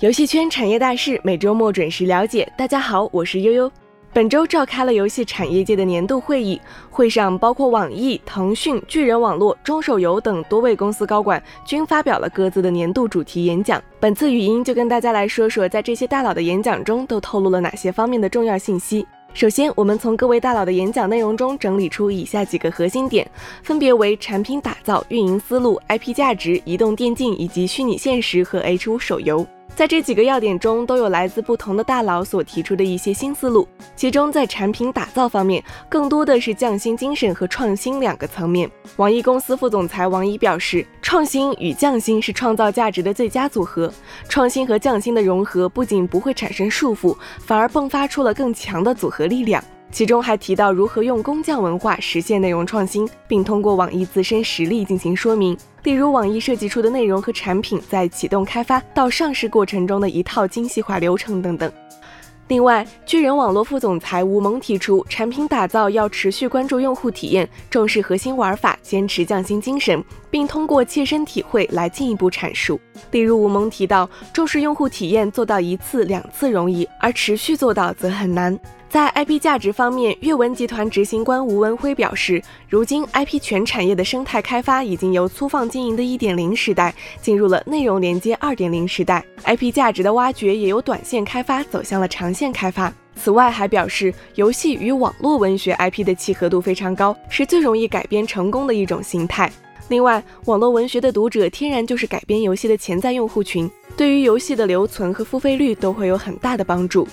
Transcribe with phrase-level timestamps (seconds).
[0.00, 2.50] 游戏圈产业大事，每周末准时了解。
[2.56, 3.70] 大家好，我是悠悠。
[4.14, 13.78] 本周召开了游戏产业界的年度会议，会上包括网易、腾讯、巨人网络、中手游等多位公司高管均发表了各自的年度主题演讲。
[14.00, 19.06] 本次语音就跟大家来说说，在这些大佬的演讲中都透露了哪些方面的重要信息。
[19.34, 23.30] 首先，我们从各位大佬的演讲内容中整理出以下几个核心点，
[23.62, 29.46] 分别为产品打造、运营思路、IP 价值、移动电竞以及虚拟现实和 H 五手游。
[29.76, 33.66] 在这几个要点中，都有来自不同的大佬所提出的一些新思路。
[33.96, 38.70] 其中，在产品打造方面，更多的是匠心精神和创新两个层面。
[38.96, 43.90] 网易公司副总裁王怡表示，创新与匠心是创造价值的最佳组合。
[44.28, 49.64] 创新和匠心的融合，不仅不会产生束缚，反而迸发出了更强的组合力量。
[49.92, 61.70] 其中还提到如何用工匠文化实现内容创新，并通过网易自身实力进行说明，例如网易设计出的内容和产品在启动开发到上市过程中的一套精细化流程等等。
[62.46, 72.80] 另外，巨人网络副总裁吴萌提出，产品打造要持续关注用户体验，重视核心玩法，坚持匠心精神，并通过切身体会来进一步阐述。
[73.12, 78.58] 例如，吴萌提到，重视用户体验做到一次两次容易，而持续做到则很难。
[78.90, 89.24] 在 IP 价值方面，阅文集团执行官吴文辉表示，如今 IP 全产业的生态开发已经由粗放经营的一点零时代，进入了内容连接二点零时代。
[89.44, 92.92] IP 价值的挖掘也由短线开发走向了长线开发。
[93.14, 99.48] 此外，还表示，游戏与网络文学 IP 的契合度非常高，是最容易改编成功的一种形态。
[99.86, 107.06] 另外，网络文学的读者天然就是改编游戏的潜在用户群，对于游戏的留存和付费率都会有很大的帮助。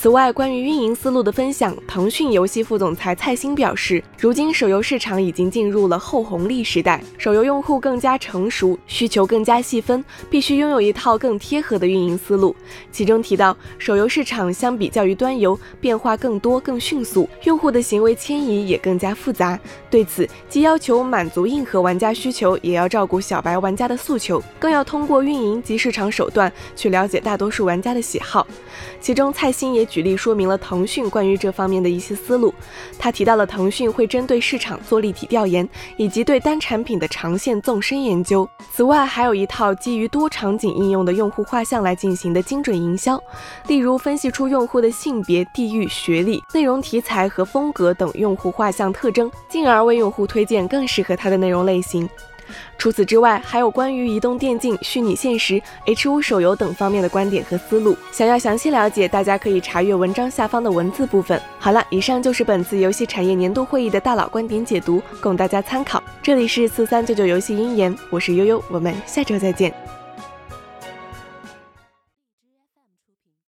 [0.00, 12.54] 此外，关于运营思路的分享，腾讯游戏副总裁蔡兴表示，如今手游市场已经进入了后红利时代，手游用户更加成熟，需求更加细分，必须拥有一套更贴合的运营思路。
[12.92, 19.58] 其中提到，手游市场相比较于端游，变化更多、更迅速，用户的行为迁移也更加复杂。
[19.90, 28.46] 对此，既要求满足硬核玩家需求，也要照顾小白玩家的诉求，更要通过运营及市场手段去了解大多数玩家的喜好。
[29.00, 29.87] 其中，蔡兴也。
[29.88, 32.52] 举例说明了腾讯关于这方面的一些思路。
[32.98, 38.48] 他提到了腾讯会针对市场做立体调研，以及对单产品的长线纵深研究。
[38.72, 43.22] 此外，还有一套基于多场景应用的用户画像来进行的精准营销，
[43.66, 52.08] 例如分析出用户的性别、地域、学历、内容题材和风格等用户画像特征，进而为用户推荐更适合他的内容类型。
[52.76, 57.96] 除此之外，还有关于移动电竞、虚拟现实、H 五手游等方面的观点和思路。
[58.12, 61.40] 想要详细了解，大家可以查阅文章下方的文字部分。
[61.58, 66.02] 好了，以上就是本次游戏产业年度会议的大佬观点解读，供大家参考。
[66.22, 69.97] 这里是四三九九游戏音言，我是悠悠，我们下周再见。